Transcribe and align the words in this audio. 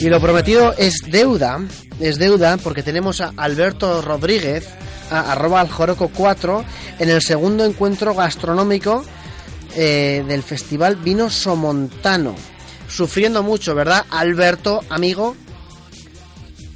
Y 0.00 0.08
lo 0.08 0.20
prometido 0.20 0.74
es 0.76 0.98
deuda, 1.10 1.60
es 2.00 2.18
deuda 2.18 2.58
porque 2.58 2.82
tenemos 2.82 3.20
a 3.20 3.32
Alberto 3.36 4.02
Rodríguez, 4.02 4.68
arroba 5.10 5.60
aljoroco 5.60 6.10
4, 6.14 6.64
en 6.98 7.08
el 7.08 7.22
segundo 7.22 7.64
encuentro 7.64 8.14
gastronómico 8.14 9.04
eh, 9.74 10.22
del 10.28 10.42
Festival 10.42 10.96
Vino 10.96 11.30
Somontano. 11.30 12.34
Sufriendo 12.88 13.42
mucho, 13.42 13.74
¿verdad, 13.74 14.04
Alberto, 14.10 14.82
amigo? 14.90 15.34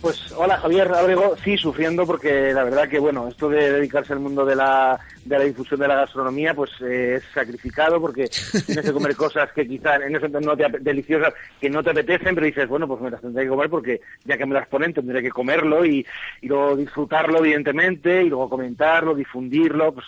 Pues 0.00 0.32
hola 0.32 0.56
Javier 0.56 0.90
Abrego, 0.94 1.36
sí 1.44 1.58
sufriendo 1.58 2.06
porque 2.06 2.54
la 2.54 2.64
verdad 2.64 2.88
que 2.88 2.98
bueno, 2.98 3.28
esto 3.28 3.50
de 3.50 3.70
dedicarse 3.70 4.14
al 4.14 4.20
mundo 4.20 4.46
de 4.46 4.56
la, 4.56 4.98
de 5.26 5.38
la 5.38 5.44
difusión 5.44 5.78
de 5.78 5.88
la 5.88 5.94
gastronomía 5.94 6.54
pues 6.54 6.70
eh, 6.80 7.16
es 7.16 7.24
sacrificado 7.34 8.00
porque 8.00 8.30
tienes 8.66 8.86
que 8.86 8.92
comer 8.94 9.14
cosas 9.14 9.52
que 9.52 9.68
quizás 9.68 10.00
en 10.00 10.16
ese 10.16 10.30
no 10.30 10.56
te 10.56 10.66
deliciosas 10.80 11.34
que 11.60 11.68
no 11.68 11.82
te 11.82 11.90
apetecen, 11.90 12.34
pero 12.34 12.46
dices, 12.46 12.66
bueno, 12.66 12.88
pues 12.88 13.02
me 13.02 13.10
las 13.10 13.20
tendré 13.20 13.42
que 13.42 13.50
comer 13.50 13.68
porque 13.68 14.00
ya 14.24 14.38
que 14.38 14.46
me 14.46 14.54
las 14.54 14.68
ponen 14.68 14.94
tendré 14.94 15.20
que 15.22 15.28
comerlo 15.28 15.84
y, 15.84 16.06
y 16.40 16.48
luego 16.48 16.76
disfrutarlo 16.76 17.40
evidentemente 17.40 18.22
y 18.22 18.30
luego 18.30 18.48
comentarlo, 18.48 19.14
difundirlo, 19.14 19.92
pues 19.92 20.06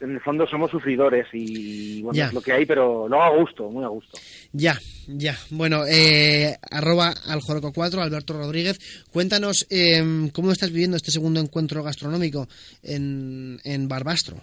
en 0.00 0.12
el 0.12 0.20
fondo 0.20 0.46
somos 0.46 0.70
sufridores 0.70 1.26
y 1.32 2.02
bueno, 2.02 2.24
es 2.24 2.32
lo 2.32 2.40
que 2.40 2.52
hay, 2.52 2.66
pero 2.66 3.08
no 3.08 3.22
a 3.22 3.30
gusto, 3.30 3.70
muy 3.70 3.84
a 3.84 3.88
gusto. 3.88 4.18
Ya, 4.52 4.78
ya. 5.06 5.36
Bueno, 5.50 5.84
eh, 5.86 6.56
arroba 6.70 7.14
al 7.26 7.40
4, 7.72 8.02
Alberto 8.02 8.34
Rodríguez. 8.34 8.78
Cuéntanos 9.12 9.66
eh, 9.70 10.30
cómo 10.32 10.52
estás 10.52 10.70
viviendo 10.70 10.96
este 10.96 11.10
segundo 11.10 11.40
encuentro 11.40 11.82
gastronómico 11.82 12.48
en, 12.82 13.58
en 13.64 13.88
Barbastro. 13.88 14.36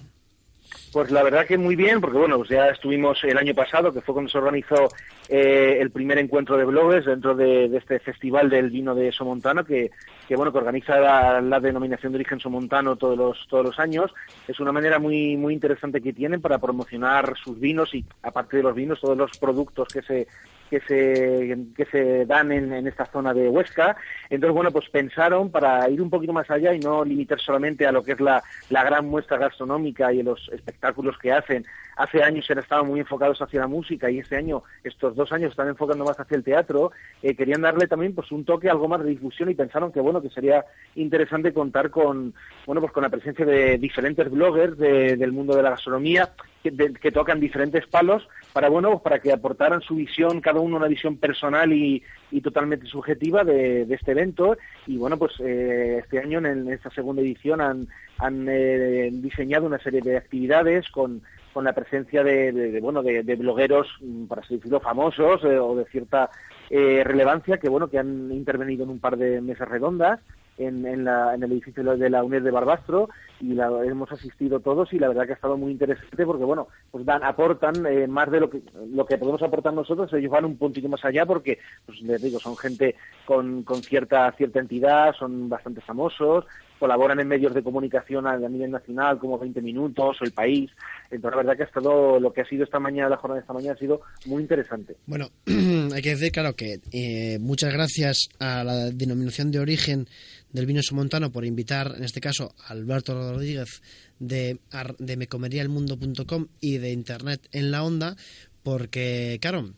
Pues 0.92 1.10
la 1.10 1.24
verdad 1.24 1.46
que 1.46 1.58
muy 1.58 1.78
bien, 1.78 2.02
porque 2.02 2.18
bueno, 2.18 2.38
pues 2.38 2.50
ya 2.50 2.68
estuvimos 2.68 3.24
el 3.24 3.38
año 3.38 3.54
pasado, 3.54 3.94
que 3.94 4.02
fue 4.02 4.14
cuando 4.14 4.30
se 4.30 4.38
organizó 4.38 4.90
eh, 5.30 5.78
el 5.80 5.90
primer 5.90 6.18
encuentro 6.18 6.58
de 6.58 6.66
bloggers 6.66 7.06
dentro 7.06 7.34
de, 7.34 7.66
este 7.78 8.00
festival 8.00 8.50
del 8.50 8.70
vino 8.70 8.94
de 8.94 9.10
Somontano, 9.14 9.64
que, 9.64 9.90
bueno, 10.36 10.52
que 10.52 10.58
organiza 10.58 11.00
la, 11.40 11.60
denominación 11.62 12.12
de 12.12 12.18
origen 12.18 12.42
Somontano 12.42 12.98
todos 12.98 13.18
los, 13.18 13.48
todos 13.48 13.68
los 13.68 13.80
años. 13.80 14.14
Es 14.50 14.60
una 14.60 14.74
manera 14.74 15.00
muy, 15.00 15.38
muy 15.38 15.54
interesante 15.54 16.02
que 16.02 16.12
tienen 16.12 16.42
para 16.42 16.58
promocionar 16.58 17.36
sus 17.42 17.58
vinos 17.58 17.96
y, 17.96 18.04
aparte 18.24 18.58
de 18.58 18.64
los 18.64 18.76
vinos, 18.76 19.00
todos 19.00 19.18
los 19.18 19.38
productos 19.38 19.88
que 19.88 20.02
se, 20.02 20.28
que 20.72 20.80
se, 20.88 21.58
que 21.76 21.86
se 21.92 22.26
dan 22.26 22.50
en, 22.54 22.72
en, 22.72 22.88
esta 22.88 23.06
zona 23.06 23.34
de 23.34 23.50
Huesca. 23.50 23.98
Entonces, 24.30 24.56
bueno, 24.56 24.72
pues 24.72 24.88
pensaron 24.90 25.52
para 25.52 25.90
ir 25.90 26.02
un 26.02 26.10
poquito 26.10 26.32
más 26.32 26.50
allá 26.50 26.74
y 26.74 26.80
no 26.80 27.04
limitar 27.04 27.42
solamente 27.42 27.86
a 27.86 27.92
lo 27.92 28.02
que 28.02 28.14
es 28.14 28.22
la, 28.22 28.42
la 28.70 28.82
gran 28.86 29.06
muestra 29.06 29.38
gastronómica 29.38 30.14
y 30.14 30.24
los 30.24 30.50
espectáculos 30.54 31.18
que 31.18 31.34
hacen. 31.34 31.66
Hace 31.98 32.24
años 32.24 32.50
han 32.50 32.60
estado 32.60 32.86
muy 32.86 33.02
enfocados 33.02 33.42
hacia 33.42 33.60
la 33.60 33.68
música 33.68 34.10
y 34.10 34.20
este 34.20 34.38
año, 34.38 34.64
estos 34.82 35.14
dos 35.14 35.34
años, 35.34 35.52
están 35.52 35.68
enfocando 35.68 36.06
más 36.06 36.18
hacia 36.18 36.38
el 36.38 36.44
teatro. 36.44 36.94
Eh, 37.22 37.36
querían 37.36 37.62
darle 37.62 37.88
también 37.88 38.16
pues 38.16 38.32
un 38.32 38.46
toque, 38.46 38.70
algo 38.70 38.88
más 38.88 39.04
de 39.04 39.10
difusión 39.10 39.50
y 39.50 39.56
pensaron 39.56 39.92
que, 39.92 40.00
bueno, 40.00 40.22
que 40.22 40.30
sería 40.30 40.64
interesante 40.96 41.54
contar 41.54 41.90
con, 41.90 42.34
bueno, 42.66 42.80
pues 42.80 42.94
con 42.94 43.04
la 43.04 43.10
presencia 43.10 43.46
de 43.46 43.78
diferentes 43.78 44.32
bloggers 44.32 44.78
del 44.78 45.34
mundo 45.34 45.54
de 45.54 45.64
la 45.64 45.72
gastronomía 45.72 46.32
que, 46.64 47.12
tocan 47.12 47.40
diferentes 47.40 47.88
palos 47.88 48.28
para 48.54 48.70
bueno 48.70 48.92
pues 48.92 49.02
para 49.02 49.20
que 49.20 49.34
aportaran 49.34 49.82
su 49.82 49.96
visión 49.96 50.42
cada 50.42 50.60
una 50.62 50.88
visión 50.88 51.18
personal 51.18 51.74
y, 51.74 52.04
totalmente 52.42 52.88
subjetiva 52.88 53.44
de, 53.44 53.82
este 53.94 54.12
evento. 54.12 54.58
Y 54.88 54.98
bueno 54.98 55.18
pues 55.18 55.34
eh, 55.40 56.00
este 56.02 56.20
año 56.20 56.40
en, 56.40 56.72
esta 56.72 56.90
segunda 56.90 57.22
edición 57.22 57.62
han, 57.62 57.88
han 58.18 58.48
eh, 58.50 59.10
diseñado 59.12 59.68
una 59.68 59.80
serie 59.80 60.02
de 60.02 60.18
actividades 60.18 60.90
con 60.90 61.22
con 61.54 61.64
la 61.64 61.74
presencia 61.74 62.24
de, 62.24 62.80
bueno 62.82 63.04
de, 63.04 63.36
blogueros 63.36 63.88
mm, 64.02 64.26
para 64.26 64.42
así 64.42 64.56
decirlo 64.56 64.80
famosos 64.80 65.44
eh, 65.44 65.60
o 65.60 65.76
de 65.76 65.86
cierta 65.86 66.30
relevancia 66.72 67.58
que 67.58 67.70
bueno 67.70 67.90
que 67.90 68.00
han 68.00 68.32
intervenido 68.32 68.84
en 68.84 68.92
un 68.92 69.00
par 69.00 69.18
de 69.18 69.42
mesas 69.42 69.68
redondas 69.68 70.20
en, 70.58 70.86
en, 70.86 71.06
la, 71.06 71.34
en 71.34 71.44
el 71.44 71.52
edificio 71.52 71.84
de 71.84 72.10
la 72.10 72.24
UNED 72.24 72.44
de 72.44 72.52
Barbastro 72.52 73.10
y 73.40 73.54
la, 73.54 73.68
hemos 73.84 74.12
asistido 74.12 74.60
todos 74.60 74.92
y 74.94 75.00
la 75.00 75.08
verdad 75.08 75.26
que 75.26 75.32
ha 75.32 75.36
estado 75.36 75.58
muy 75.58 75.72
interesante 75.72 76.26
porque 76.26 76.44
bueno 76.44 76.68
pues 76.92 77.06
dan 77.06 77.24
aportan 77.24 77.86
eh, 77.86 78.08
más 78.08 78.30
de 78.32 78.40
lo 78.40 78.50
que 78.50 78.62
lo 78.92 79.06
que 79.06 79.18
podemos 79.18 79.42
aportar 79.42 79.74
nosotros 79.74 80.12
ellos 80.14 80.32
van 80.32 80.46
un 80.46 80.58
puntito 80.58 80.88
más 80.88 81.04
allá 81.04 81.26
porque 81.26 81.60
pues 81.86 82.02
les 82.02 82.22
digo 82.22 82.40
son 82.40 82.56
gente 82.58 82.96
con, 83.26 83.64
con 83.64 83.82
cierta 83.82 84.32
cierta 84.34 84.60
entidad 84.60 85.14
son 85.16 85.50
bastante 85.50 85.82
famosos 85.82 86.46
colaboran 86.82 87.20
en 87.20 87.28
medios 87.28 87.54
de 87.54 87.62
comunicación 87.62 88.26
a, 88.26 88.38
nivel 88.38 88.72
nacional 88.72 89.20
como 89.20 89.38
20 89.38 89.62
minutos 89.62 90.18
o 90.20 90.24
el 90.26 90.32
país. 90.32 90.72
Entonces 91.12 91.32
la 91.32 91.38
verdad 91.38 91.56
que 91.56 91.64
ha 91.64 91.68
estado 91.68 92.20
lo 92.20 92.34
que 92.34 92.42
ha 92.42 92.46
sido 92.46 92.64
esta 92.64 92.80
mañana 92.80 93.08
la 93.08 93.18
jornada 93.18 93.38
de 93.40 93.42
esta 93.44 93.54
mañana 93.54 93.74
ha 93.74 93.78
sido 93.78 94.02
muy 94.26 94.42
interesante. 94.42 94.96
Bueno 95.06 95.30
hay 95.46 96.02
que 96.02 96.10
decir 96.10 96.32
claro 96.32 96.56
que 96.56 96.80
eh, 96.92 97.38
muchas 97.40 97.72
gracias 97.72 98.30
a 98.40 98.64
la 98.64 98.90
denominación 98.90 99.52
de 99.52 99.60
origen 99.60 100.08
del 100.52 100.66
vino 100.66 100.82
somontano 100.82 101.32
por 101.32 101.46
invitar, 101.46 101.94
en 101.96 102.04
este 102.04 102.20
caso, 102.20 102.54
a 102.68 102.74
Alberto 102.74 103.14
Rodríguez 103.14 103.82
de, 104.20 104.60
de 104.98 105.18
mecomerialmundo.com 105.18 106.48
y 106.60 106.80
de 106.80 106.92
Internet 106.92 107.48
en 107.52 107.72
la 107.72 107.84
onda, 107.84 108.16
porque, 108.64 109.38
claro, 109.40 109.72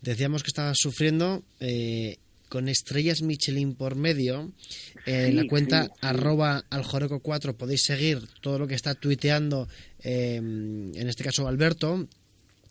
decíamos 0.00 0.42
que 0.42 0.48
estaba 0.48 0.72
sufriendo 0.74 1.42
eh, 1.60 2.16
con 2.52 2.68
estrellas 2.68 3.22
Michelin 3.22 3.74
por 3.74 3.94
medio. 3.96 4.52
En 5.06 5.36
la 5.36 5.46
cuenta 5.46 5.90
arroba 6.02 6.66
aljoroco4 6.68 7.56
podéis 7.56 7.84
seguir 7.84 8.28
todo 8.42 8.58
lo 8.58 8.68
que 8.68 8.74
está 8.74 8.94
tuiteando, 8.94 9.68
eh, 10.04 10.36
en 10.36 11.08
este 11.08 11.24
caso 11.24 11.48
Alberto, 11.48 12.06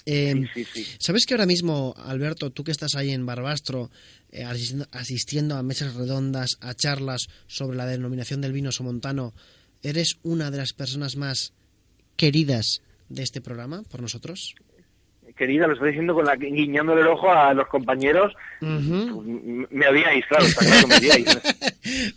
eh, 0.06 0.46
¿Sabes 1.00 1.26
que 1.26 1.34
ahora 1.34 1.48
mismo, 1.48 1.96
Alberto, 1.98 2.52
tú 2.52 2.64
que 2.64 2.72
estás 2.72 2.94
ahí 2.96 3.10
en 3.10 3.26
Barbastro, 3.26 3.90
eh, 4.32 4.44
asistiendo, 4.92 5.56
a 5.56 5.64
mesas 5.64 5.96
redondas, 5.96 6.58
a 6.60 6.76
charlas 6.76 7.28
sobre 7.48 7.78
la 7.78 7.86
denominación 7.88 8.42
del 8.42 8.54
vino 8.54 8.72
somontano, 8.72 9.34
eres 9.82 10.18
una 10.22 10.52
de 10.52 10.58
las 10.58 10.74
personas 10.74 11.16
más 11.16 11.54
queridas 12.18 12.82
de 13.10 13.24
este 13.24 13.42
programa 13.42 13.82
por 13.84 14.02
nosotros? 14.02 14.56
Querida, 15.36 15.68
lo 15.68 15.74
estoy 15.74 15.90
diciendo 15.90 16.14
con 16.14 16.26
la, 16.26 16.36
guiñándole 16.36 17.02
el 17.02 17.08
ojo 17.08 17.32
a 17.32 17.54
los 17.54 17.68
compañeros. 17.68 18.34
Me 18.62 19.88
odiáis, 19.88 20.26
claro, 20.28 20.46
claro 20.58 20.88
me 20.88 20.96
odiáis. 20.96 21.38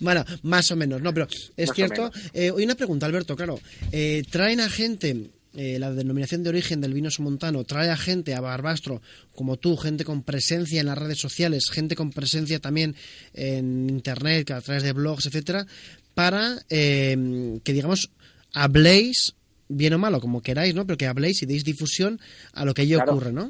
bueno, 0.00 0.24
más 0.42 0.70
o 0.70 0.76
menos, 0.76 1.00
no, 1.00 1.12
pero 1.12 1.26
es 1.56 1.70
cierto. 1.74 2.10
Eh, 2.32 2.50
hoy 2.50 2.64
una 2.64 2.74
pregunta, 2.74 3.06
Alberto, 3.06 3.36
claro. 3.36 3.58
Eh, 3.92 4.22
traen 4.30 4.60
a 4.60 4.68
gente 4.68 5.30
eh, 5.56 5.78
la 5.78 5.92
denominación 5.92 6.42
de 6.42 6.50
origen 6.50 6.80
del 6.80 6.94
vino 6.94 7.10
somontano 7.10 7.64
trae 7.64 7.90
a 7.90 7.96
gente 7.96 8.34
a 8.34 8.40
Barbastro 8.40 9.00
como 9.34 9.56
tú, 9.56 9.76
gente 9.76 10.04
con 10.04 10.22
presencia 10.22 10.80
en 10.80 10.86
las 10.86 10.98
redes 10.98 11.18
sociales, 11.18 11.70
gente 11.70 11.94
con 11.94 12.10
presencia 12.10 12.58
también 12.58 12.96
en 13.34 13.88
internet, 13.88 14.50
a 14.50 14.60
través 14.60 14.82
de 14.82 14.92
blogs, 14.92 15.26
etcétera, 15.26 15.66
para 16.14 16.58
que 16.68 17.60
digamos 17.64 18.10
habléis 18.52 19.34
bien 19.74 19.94
o 19.94 19.98
malo, 19.98 20.20
como 20.20 20.42
queráis, 20.42 20.74
¿no? 20.74 20.86
Pero 20.86 20.96
que 20.96 21.06
habléis 21.06 21.42
y 21.42 21.46
deis 21.46 21.64
difusión 21.64 22.18
a 22.52 22.64
lo 22.64 22.74
que 22.74 22.82
allí 22.82 22.94
ocurre, 22.94 23.32
¿no? 23.32 23.48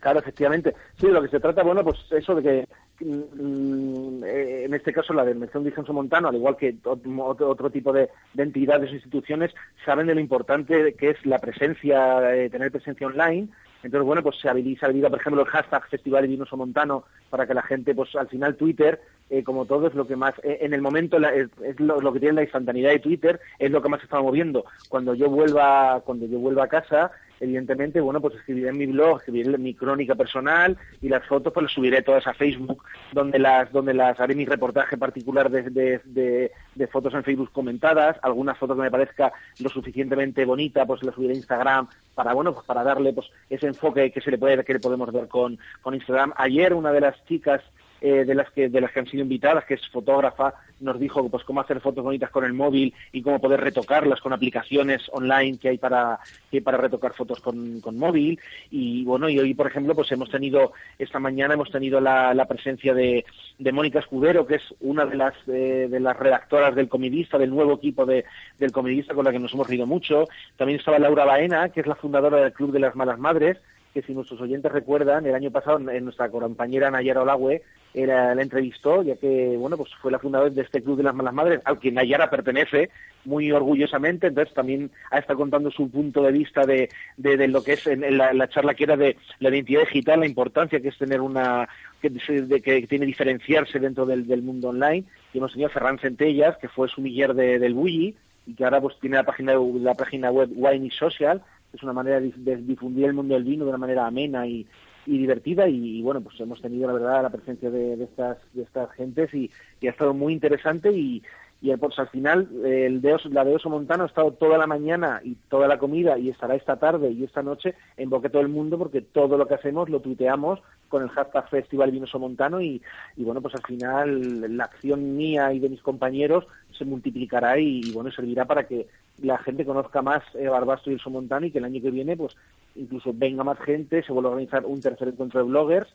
Claro, 0.00 0.18
efectivamente. 0.18 0.74
Sí, 1.00 1.06
lo 1.06 1.22
que 1.22 1.28
se 1.28 1.40
trata, 1.40 1.62
bueno, 1.62 1.82
pues 1.82 1.98
eso 2.10 2.34
de 2.34 2.42
que 2.42 2.68
Mm, 3.00 4.22
eh, 4.24 4.64
en 4.64 4.74
este 4.74 4.92
caso 4.92 5.12
la 5.12 5.24
Denominación 5.24 5.64
de 5.64 5.70
Origen 5.70 5.94
Montano, 5.94 6.28
al 6.28 6.36
igual 6.36 6.56
que 6.56 6.76
otro, 6.84 7.70
tipo 7.70 7.92
de, 7.92 8.08
entidades 8.36 8.90
o 8.90 8.94
instituciones, 8.94 9.52
saben 9.84 10.06
de 10.06 10.14
lo 10.14 10.20
importante 10.20 10.94
que 10.94 11.10
es 11.10 11.26
la 11.26 11.38
presencia, 11.38 12.34
eh, 12.34 12.48
tener 12.50 12.70
presencia 12.70 13.06
online. 13.06 13.48
Entonces, 13.84 14.06
bueno, 14.06 14.22
pues 14.22 14.36
se 14.40 14.48
habilita, 14.48 15.10
por 15.10 15.20
ejemplo, 15.20 15.42
el 15.42 15.48
hashtag 15.48 15.86
Festival 15.88 16.26
Vinoso 16.26 16.56
Montano 16.56 17.04
para 17.30 17.46
que 17.46 17.54
la 17.54 17.62
gente, 17.62 17.94
pues 17.94 18.14
al 18.16 18.28
final 18.28 18.56
Twitter, 18.56 19.00
eh, 19.30 19.44
como 19.44 19.66
todo, 19.66 19.86
es 19.86 19.94
lo 19.94 20.06
que 20.06 20.16
más, 20.16 20.34
en 20.42 20.72
el 20.72 20.80
momento, 20.80 21.18
es, 21.18 21.80
lo, 21.80 22.12
que 22.12 22.20
tiene 22.20 22.36
la 22.36 22.42
instantaneidad 22.42 22.90
de 22.90 22.98
Twitter, 22.98 23.40
es 23.58 23.70
lo 23.70 23.82
que 23.82 23.88
más 23.88 24.00
se 24.00 24.04
está 24.04 24.20
moviendo. 24.20 24.64
Cuando 24.88 25.14
yo 25.14 25.28
vuelva, 25.28 26.00
cuando 26.04 26.26
yo 26.26 26.38
vuelva 26.38 26.64
a 26.64 26.68
casa, 26.68 27.10
evidentemente, 27.40 28.00
bueno, 28.00 28.20
pues 28.20 28.34
escribiré 28.34 28.72
mi 28.72 28.86
blog, 28.86 29.18
escribiré 29.18 29.58
mi 29.58 29.74
crónica 29.74 30.14
personal 30.14 30.76
y 31.02 31.08
las 31.08 31.26
fotos 31.26 31.52
pues 31.52 31.64
las 31.64 31.72
subiré 31.72 32.02
todas 32.02 32.26
a 32.26 32.34
Facebook, 32.34 32.82
donde 33.12 33.38
las, 33.38 33.70
donde 33.72 33.94
las 33.94 34.18
haré 34.18 34.34
mi 34.34 34.46
reportaje 34.46 34.96
particular 34.96 35.50
de, 35.50 36.50
fotos 36.94 37.12
en 37.12 37.24
Facebook 37.24 37.50
comentadas, 37.50 38.16
algunas 38.22 38.56
fotos 38.56 38.76
que 38.76 38.84
me 38.84 38.90
parezca 38.90 39.32
lo 39.58 39.68
suficientemente 39.68 40.44
bonita, 40.44 40.86
pues 40.86 41.02
las 41.02 41.16
subiré 41.16 41.32
a 41.32 41.36
Instagram 41.36 41.88
para, 42.14 42.32
bueno, 42.32 42.54
pues 42.54 42.64
para 42.64 42.84
darle 42.84 43.12
pues 43.12 43.26
ese 43.50 43.66
enfoque 43.66 44.12
que 44.12 44.20
se 44.20 44.30
le 44.30 44.38
puede, 44.38 44.62
que 44.62 44.74
le 44.74 44.78
podemos 44.78 45.12
ver 45.12 45.26
con, 45.26 45.58
con 45.82 45.94
Instagram. 45.94 46.32
Ayer 46.36 46.72
una 46.72 46.92
de 46.92 47.00
las 47.00 47.24
chicas 47.24 47.62
eh, 48.00 48.24
de 48.24 48.34
las 48.36 48.48
que 48.52 48.68
de 48.68 48.80
las 48.80 48.92
que 48.92 49.00
han 49.00 49.06
sido 49.06 49.24
invitadas, 49.24 49.64
que 49.64 49.74
es 49.74 49.88
fotógrafa, 49.88 50.54
nos 50.80 50.98
dijo 50.98 51.28
pues 51.28 51.44
cómo 51.44 51.60
hacer 51.60 51.80
fotos 51.80 52.04
bonitas 52.04 52.30
con 52.30 52.44
el 52.44 52.52
móvil 52.52 52.94
y 53.12 53.22
cómo 53.22 53.40
poder 53.40 53.60
retocarlas 53.60 54.20
con 54.20 54.32
aplicaciones 54.32 55.02
online 55.12 55.58
que 55.58 55.68
hay 55.68 55.78
para 55.78 56.18
que 56.50 56.62
para 56.62 56.78
retocar 56.78 57.14
fotos 57.14 57.40
con, 57.40 57.80
con 57.80 57.96
móvil. 57.96 58.38
Y 58.70 59.04
bueno 59.04 59.28
y 59.28 59.38
hoy 59.38 59.54
por 59.54 59.66
ejemplo 59.66 59.94
pues 59.94 60.10
hemos 60.12 60.30
tenido 60.30 60.72
esta 60.98 61.18
mañana 61.18 61.54
hemos 61.54 61.70
tenido 61.70 62.00
la, 62.00 62.34
la 62.34 62.46
presencia 62.46 62.94
de, 62.94 63.24
de 63.58 63.72
Mónica 63.72 64.00
Escudero 64.00 64.46
que 64.46 64.56
es 64.56 64.74
una 64.80 65.06
de 65.06 65.16
las 65.16 65.34
eh, 65.46 65.88
de 65.90 66.00
las 66.00 66.16
redactoras 66.16 66.74
del 66.74 66.88
Comidista 66.88 67.38
del 67.38 67.50
nuevo 67.50 67.74
equipo 67.74 68.06
de, 68.06 68.24
del 68.58 68.72
Comidista 68.72 69.14
con 69.14 69.24
la 69.24 69.32
que 69.32 69.38
nos 69.38 69.52
hemos 69.54 69.68
reído 69.68 69.86
mucho. 69.86 70.26
También 70.56 70.78
estaba 70.78 70.98
Laura 70.98 71.24
Baena 71.24 71.68
que 71.70 71.80
es 71.80 71.86
la 71.86 71.94
fundadora 71.94 72.38
del 72.38 72.52
Club 72.52 72.72
de 72.72 72.80
las 72.80 72.96
Malas 72.96 73.18
Madres 73.18 73.58
que 73.94 74.02
si 74.02 74.12
nuestros 74.12 74.40
oyentes 74.40 74.72
recuerdan, 74.72 75.24
el 75.24 75.36
año 75.36 75.52
pasado 75.52 75.78
en 75.88 76.04
nuestra 76.04 76.28
compañera 76.28 76.90
Nayara 76.90 77.22
Olagüe 77.22 77.62
era, 77.94 78.34
la 78.34 78.42
entrevistó, 78.42 79.02
ya 79.04 79.14
que, 79.14 79.56
bueno, 79.56 79.76
pues 79.76 79.90
fue 80.02 80.10
la 80.10 80.18
fundadora 80.18 80.50
de 80.50 80.62
este 80.62 80.82
Club 80.82 80.96
de 80.96 81.04
las 81.04 81.14
Malas 81.14 81.32
Madres, 81.32 81.60
al 81.64 81.78
que 81.78 81.92
Nayara 81.92 82.28
pertenece 82.28 82.90
muy 83.24 83.52
orgullosamente, 83.52 84.26
entonces 84.26 84.52
también 84.52 84.90
ha 85.12 85.18
estado 85.18 85.38
contando 85.38 85.70
su 85.70 85.88
punto 85.88 86.22
de 86.22 86.32
vista 86.32 86.66
de, 86.66 86.90
de, 87.16 87.48
lo 87.48 87.62
que 87.62 87.74
es 87.74 87.86
en 87.86 88.18
la, 88.18 88.48
charla 88.48 88.74
que 88.74 88.84
era 88.84 88.96
de 88.96 89.16
la 89.38 89.48
identidad 89.48 89.82
digital, 89.82 90.20
la 90.20 90.26
importancia 90.26 90.80
que 90.80 90.88
es 90.88 90.98
tener 90.98 91.20
una, 91.20 91.68
que, 92.02 92.10
de, 92.10 92.60
que 92.60 92.86
tiene 92.88 93.06
diferenciarse 93.06 93.78
dentro 93.78 94.04
del, 94.04 94.26
del, 94.26 94.42
mundo 94.42 94.70
online, 94.70 95.04
y 95.32 95.38
hemos 95.38 95.52
tenido 95.52 95.68
a 95.68 95.72
Ferran 95.72 95.98
Centellas, 95.98 96.58
que 96.58 96.68
fue 96.68 96.88
sumiller 96.88 97.32
de, 97.32 97.60
del 97.60 97.74
Bulli, 97.74 98.16
y 98.46 98.54
que 98.54 98.64
ahora 98.64 98.80
pues 98.80 98.98
tiene 99.00 99.16
la 99.16 99.24
página, 99.24 99.54
la 99.54 99.94
página 99.94 100.32
web 100.32 100.50
Wine 100.52 100.90
Social, 100.90 101.42
que 101.70 101.76
es 101.76 101.82
una 101.84 101.92
manera 101.92 102.20
de 102.20 102.56
difundir 102.56 103.06
el 103.06 103.14
mundo 103.14 103.34
del 103.34 103.44
vino 103.44 103.64
de 103.64 103.70
una 103.70 103.78
manera 103.78 104.06
amena 104.06 104.46
y, 104.46 104.66
y 105.06 105.18
divertida 105.18 105.68
y, 105.68 106.02
bueno 106.02 106.20
pues 106.20 106.38
hemos 106.40 106.60
tenido 106.60 106.86
la 106.86 106.92
verdad 106.94 107.22
la 107.22 107.30
presencia 107.30 107.70
de, 107.70 108.02
estas 108.02 108.38
de 108.52 108.62
estas 108.62 108.90
gentes 108.92 109.32
y, 109.34 109.50
ha 109.86 109.90
estado 109.90 110.14
muy 110.14 110.32
interesante 110.32 110.90
y, 110.92 111.22
y 111.60 111.74
pues 111.76 111.98
al 111.98 112.08
final 112.08 112.48
el 112.64 113.00
de 113.00 113.16
la 113.30 113.44
de 113.44 113.54
Oso 113.54 113.70
Montano 113.70 114.04
ha 114.04 114.06
estado 114.06 114.32
toda 114.32 114.58
la 114.58 114.66
mañana 114.66 115.20
y 115.24 115.34
toda 115.48 115.66
la 115.66 115.78
comida 115.78 116.18
y 116.18 116.28
estará 116.28 116.54
esta 116.54 116.76
tarde 116.76 117.10
y 117.10 117.24
esta 117.24 117.42
noche 117.42 117.74
en 117.96 118.10
boque 118.10 118.28
todo 118.28 118.42
el 118.42 118.48
mundo 118.48 118.76
porque 118.76 119.00
todo 119.00 119.38
lo 119.38 119.46
que 119.46 119.54
hacemos 119.54 119.88
lo 119.88 120.00
tuiteamos 120.00 120.60
con 120.88 121.02
el 121.02 121.08
hashtag 121.08 121.48
Festival 121.48 121.90
Vinoso 121.90 122.18
Montano 122.18 122.60
y, 122.60 122.82
y 123.16 123.24
bueno 123.24 123.40
pues 123.40 123.54
al 123.54 123.62
final 123.62 124.56
la 124.56 124.64
acción 124.64 125.16
mía 125.16 125.52
y 125.52 125.58
de 125.58 125.70
mis 125.70 125.80
compañeros 125.80 126.46
se 126.76 126.84
multiplicará 126.84 127.58
y, 127.58 127.80
y 127.84 127.92
bueno 127.92 128.10
servirá 128.10 128.44
para 128.44 128.66
que 128.66 128.86
la 129.22 129.38
gente 129.38 129.64
conozca 129.64 130.02
más 130.02 130.22
eh, 130.34 130.48
Barbastro 130.48 130.90
y 130.90 130.96
el 130.96 131.00
Somontano 131.00 131.46
y 131.46 131.50
que 131.50 131.58
el 131.58 131.64
año 131.64 131.80
que 131.80 131.90
viene 131.90 132.16
pues 132.16 132.36
incluso 132.76 133.12
venga 133.14 133.44
más 133.44 133.58
gente, 133.60 134.02
se 134.02 134.12
vuelva 134.12 134.30
a 134.30 134.32
organizar 134.32 134.66
un 134.66 134.80
tercer 134.80 135.08
encuentro 135.08 135.40
de 135.40 135.48
bloggers 135.48 135.88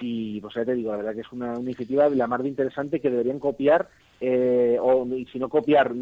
y 0.00 0.40
pues 0.40 0.54
ya 0.54 0.64
te 0.64 0.74
digo, 0.74 0.90
la 0.90 0.98
verdad 0.98 1.14
que 1.14 1.20
es 1.20 1.32
una, 1.32 1.58
iniciativa 1.58 2.08
de 2.08 2.16
la 2.16 2.26
más 2.26 2.42
de 2.42 2.48
interesante 2.48 3.00
que 3.00 3.10
deberían 3.10 3.38
copiar 3.38 3.88
eh, 4.20 4.76
o 4.80 5.06
y 5.06 5.26
si 5.26 5.38
no 5.38 5.48
copiar, 5.48 5.92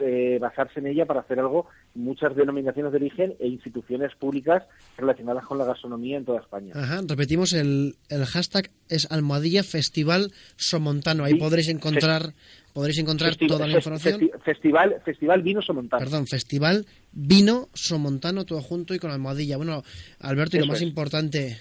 eh, 0.00 0.38
basarse 0.40 0.78
en 0.78 0.86
ella 0.86 1.04
para 1.04 1.20
hacer 1.20 1.40
algo 1.40 1.66
muchas 1.94 2.36
denominaciones 2.36 2.92
de 2.92 2.98
origen 2.98 3.34
e 3.40 3.48
instituciones 3.48 4.14
públicas 4.14 4.62
relacionadas 4.96 5.44
con 5.44 5.58
la 5.58 5.64
gastronomía 5.64 6.16
en 6.16 6.24
toda 6.24 6.40
España. 6.40 6.72
Ajá, 6.76 7.00
repetimos, 7.08 7.52
el, 7.52 7.96
el 8.08 8.24
hashtag 8.24 8.70
es 8.88 9.10
Almohadilla 9.10 9.64
Festival 9.64 10.30
Somontano. 10.56 11.24
Ahí 11.24 11.34
podréis 11.34 11.68
encontrar 11.68 12.34
podréis 12.72 12.98
encontrar 12.98 13.34
toda 13.36 13.66
la 13.66 13.76
información. 13.76 14.30
festival, 14.44 14.96
festival 15.04 15.42
Vino 15.42 15.62
Somontano. 15.62 16.04
Perdón, 16.04 16.26
Festival 16.26 16.84
Vino 17.10 17.68
Somontano, 17.72 18.44
todo 18.44 18.60
junto 18.60 18.94
y 18.94 18.98
con 18.98 19.10
Almohadilla. 19.10 19.56
Bueno, 19.56 19.82
Alberto, 20.20 20.56
y 20.56 20.60
lo 20.60 20.66
más 20.66 20.82
importante 20.82 21.56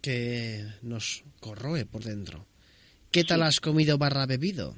que 0.00 0.66
nos 0.82 1.24
corroe 1.40 1.86
por 1.86 2.04
dentro. 2.04 2.46
¿Qué 3.10 3.24
tal 3.24 3.42
has 3.42 3.60
comido 3.60 3.98
barra 3.98 4.26
bebido? 4.26 4.76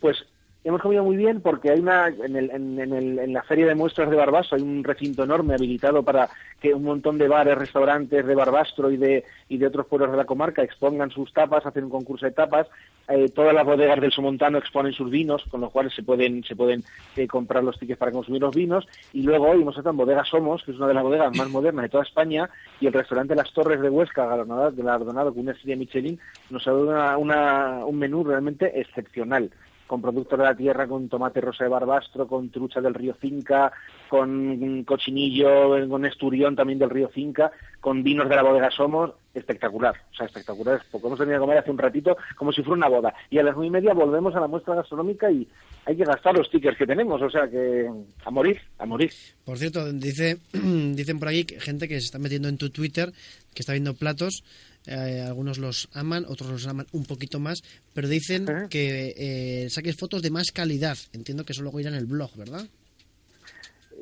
Pues 0.00 0.18
hemos 0.64 0.82
comido 0.82 1.04
muy 1.04 1.16
bien 1.16 1.40
porque 1.40 1.70
hay 1.70 1.80
una 1.80 2.08
en, 2.08 2.36
el, 2.36 2.50
en, 2.50 2.78
el, 2.78 3.18
en, 3.18 3.32
la 3.32 3.42
feria 3.42 3.66
de 3.66 3.74
muestras 3.74 4.10
de 4.10 4.16
Barbaso 4.16 4.56
hay 4.56 4.62
un 4.62 4.82
recinto 4.84 5.24
enorme 5.24 5.54
habilitado 5.54 6.02
para 6.02 6.28
que 6.60 6.74
un 6.74 6.82
montón 6.82 7.18
de 7.18 7.28
bares, 7.28 7.56
restaurantes 7.56 8.26
de 8.26 8.34
Barbastro 8.34 8.90
y 8.90 8.96
de 8.96 9.24
y 9.48 9.58
de 9.58 9.66
otros 9.66 9.86
pueblos 9.86 10.10
de 10.10 10.16
la 10.16 10.24
comarca 10.24 10.62
expongan 10.62 11.10
sus 11.10 11.32
tapas, 11.32 11.64
hacen 11.64 11.84
un 11.84 11.90
concurso 11.90 12.26
de 12.26 12.32
tapas. 12.32 12.66
Eh, 13.08 13.30
todas 13.30 13.54
las 13.54 13.64
bodegas 13.64 14.00
del 14.00 14.12
Somontano 14.12 14.58
exponen 14.58 14.92
sus 14.92 15.10
vinos, 15.10 15.44
con 15.50 15.60
los 15.60 15.70
cuales 15.70 15.94
se 15.94 16.02
pueden 16.02 16.44
se 16.44 16.56
pueden 16.56 16.84
eh, 17.16 17.26
comprar 17.26 17.64
los 17.64 17.78
tickets 17.78 17.98
para 17.98 18.12
consumir 18.12 18.42
los 18.42 18.54
vinos. 18.54 18.86
Y 19.12 19.22
luego 19.22 19.48
hoy 19.48 19.62
hemos 19.62 19.76
estado 19.76 19.90
en 19.90 19.96
Bodega 19.96 20.24
Somos, 20.24 20.64
que 20.64 20.72
es 20.72 20.76
una 20.76 20.88
de 20.88 20.94
las 20.94 21.04
bodegas 21.04 21.36
más 21.36 21.48
modernas 21.48 21.84
de 21.84 21.88
toda 21.88 22.02
España, 22.02 22.50
y 22.80 22.86
el 22.86 22.92
restaurante 22.92 23.34
Las 23.34 23.52
Torres 23.52 23.80
de 23.80 23.88
Huesca, 23.88 24.26
galardonado, 24.26 25.32
con 25.32 25.42
una 25.42 25.54
serie 25.54 25.76
Michelin, 25.76 26.18
nos 26.50 26.66
ha 26.66 26.72
dado 26.72 27.18
una, 27.18 27.86
un 27.86 27.98
menú 27.98 28.24
realmente 28.24 28.78
excepcional 28.78 29.50
con 29.88 30.00
productos 30.00 30.38
de 30.38 30.44
la 30.44 30.54
tierra, 30.54 30.86
con 30.86 31.08
tomate 31.08 31.40
rosa 31.40 31.64
de 31.64 31.70
barbastro, 31.70 32.28
con 32.28 32.50
trucha 32.50 32.80
del 32.80 32.94
río 32.94 33.16
Cinca, 33.20 33.72
con 34.08 34.84
cochinillo, 34.84 35.88
con 35.88 36.04
esturión 36.04 36.54
también 36.54 36.78
del 36.78 36.90
río 36.90 37.10
Cinca, 37.12 37.50
con 37.80 38.04
vinos 38.04 38.28
de 38.28 38.36
la 38.36 38.42
bodega 38.42 38.70
Somos, 38.70 39.12
espectacular, 39.34 39.96
o 40.12 40.14
sea, 40.14 40.26
espectacular. 40.26 40.82
Porque 40.92 41.06
hemos 41.06 41.18
venido 41.18 41.38
a 41.38 41.40
comer 41.40 41.58
hace 41.58 41.70
un 41.70 41.78
ratito 41.78 42.16
como 42.36 42.52
si 42.52 42.62
fuera 42.62 42.76
una 42.76 42.88
boda. 42.88 43.14
Y 43.30 43.38
a 43.38 43.42
las 43.42 43.54
nueve 43.54 43.68
y 43.68 43.70
media 43.70 43.94
volvemos 43.94 44.36
a 44.36 44.40
la 44.40 44.46
muestra 44.46 44.74
gastronómica 44.74 45.30
y 45.30 45.48
hay 45.86 45.96
que 45.96 46.04
gastar 46.04 46.36
los 46.36 46.50
tickets 46.50 46.76
que 46.76 46.86
tenemos, 46.86 47.20
o 47.22 47.30
sea 47.30 47.48
que 47.48 47.90
a 48.24 48.30
morir, 48.30 48.60
a 48.78 48.84
morir. 48.84 49.10
Por 49.44 49.56
cierto, 49.56 49.90
dice, 49.90 50.36
dicen 50.52 51.18
por 51.18 51.28
aquí 51.28 51.46
gente 51.58 51.88
que 51.88 51.94
se 51.94 52.06
está 52.06 52.18
metiendo 52.18 52.48
en 52.48 52.58
tu 52.58 52.68
Twitter, 52.68 53.10
que 53.54 53.62
está 53.62 53.72
viendo 53.72 53.94
platos 53.94 54.44
eh, 54.86 55.24
algunos 55.26 55.58
los 55.58 55.88
aman, 55.92 56.24
otros 56.26 56.50
los 56.50 56.66
aman 56.66 56.86
un 56.92 57.04
poquito 57.04 57.38
más, 57.40 57.60
pero 57.92 58.08
dicen 58.08 58.46
que 58.70 59.14
eh, 59.16 59.70
saques 59.70 59.96
fotos 59.96 60.22
de 60.22 60.30
más 60.30 60.50
calidad. 60.52 60.96
Entiendo 61.12 61.44
que 61.44 61.52
eso 61.52 61.62
luego 61.62 61.80
irá 61.80 61.90
en 61.90 61.96
el 61.96 62.06
blog, 62.06 62.34
¿verdad? 62.36 62.66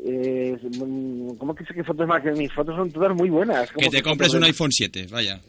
Eh, 0.05 0.56
¿Cómo 1.38 1.55
que 1.55 1.64
saques 1.64 1.87
fotos 1.87 2.06
más? 2.06 2.23
Que 2.23 2.31
mis 2.32 2.52
fotos 2.52 2.76
son 2.76 2.93
todas 2.93 3.17
muy 3.17 3.31
buenas. 3.31 3.70
Que 3.73 3.88
te 3.88 4.02
compres 4.02 4.32
un 4.34 4.44
iPhone 4.44 4.70
7, 4.70 5.08
vaya. 5.11 5.40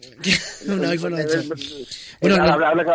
un 0.66 0.84
iPhone 0.84 1.14
8. 1.14 1.22
Eh, 1.22 1.86
bueno, 2.20 2.42
habrá, 2.42 2.84
que 2.84 2.90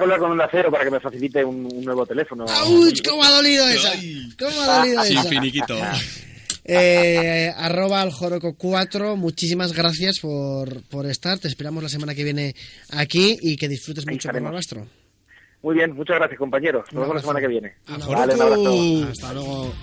hablar 0.00 0.18
con 0.18 0.32
un 0.32 0.40
acero 0.40 0.70
para 0.70 0.84
que 0.84 0.90
me 0.90 1.00
facilite 1.00 1.44
un, 1.44 1.68
nuevo 1.84 2.04
teléfono. 2.06 2.44
¡Auch! 2.48 3.02
¿Cómo 3.08 3.22
ha 3.22 3.30
dolido 3.30 3.68
esa? 3.68 3.92
¿Cómo 4.38 4.60
ha 4.60 4.78
dolido 4.78 5.02
esa? 5.04 5.22
Sin 5.22 5.30
finiquito. 5.30 5.78
Eh, 6.64 7.52
arroba 7.56 8.00
al 8.00 8.10
Joroco 8.10 8.54
4, 8.56 9.16
muchísimas 9.16 9.72
gracias 9.72 10.18
por, 10.20 10.82
por 10.88 11.06
estar. 11.06 11.38
Te 11.38 11.48
esperamos 11.48 11.82
la 11.82 11.88
semana 11.88 12.14
que 12.14 12.24
viene 12.24 12.54
aquí 12.90 13.36
y 13.40 13.56
que 13.56 13.68
disfrutes 13.68 14.06
mucho 14.06 14.30
con 14.30 14.42
nuestro. 14.44 14.86
Muy 15.62 15.76
bien, 15.76 15.92
muchas 15.92 16.16
gracias 16.16 16.38
compañeros. 16.38 16.84
Nos 16.92 17.02
vemos 17.02 17.14
la 17.16 17.20
semana 17.22 17.40
que 17.40 17.48
viene. 17.48 17.74
Hasta 19.08 19.32
luego. 19.32 19.74